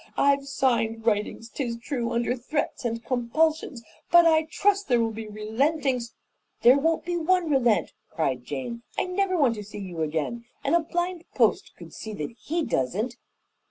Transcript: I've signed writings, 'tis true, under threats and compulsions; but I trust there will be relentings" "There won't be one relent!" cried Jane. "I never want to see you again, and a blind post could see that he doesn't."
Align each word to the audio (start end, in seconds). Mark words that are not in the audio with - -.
I've 0.17 0.47
signed 0.47 1.05
writings, 1.05 1.47
'tis 1.47 1.77
true, 1.77 2.11
under 2.11 2.35
threats 2.35 2.85
and 2.85 3.05
compulsions; 3.05 3.83
but 4.09 4.25
I 4.25 4.45
trust 4.45 4.87
there 4.87 4.99
will 4.99 5.11
be 5.11 5.27
relentings" 5.27 6.15
"There 6.63 6.79
won't 6.79 7.05
be 7.05 7.17
one 7.17 7.51
relent!" 7.51 7.93
cried 8.09 8.43
Jane. 8.43 8.81
"I 8.97 9.03
never 9.05 9.37
want 9.37 9.53
to 9.57 9.63
see 9.63 9.77
you 9.77 10.01
again, 10.01 10.45
and 10.63 10.73
a 10.73 10.79
blind 10.79 11.25
post 11.35 11.73
could 11.77 11.93
see 11.93 12.13
that 12.15 12.31
he 12.31 12.63
doesn't." 12.65 13.17